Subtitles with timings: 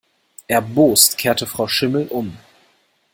[0.47, 2.35] Erbost kehrte Frau Schimmel um.